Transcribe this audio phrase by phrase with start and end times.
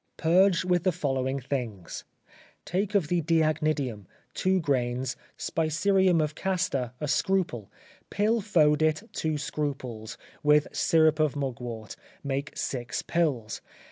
[0.17, 2.05] Purge with the following things;
[2.65, 7.71] take of the diagnidium, two grains, spicierum of castor, a scruple,
[8.09, 13.61] pill foedit two scruples, with syrup of mugwort, make six pills.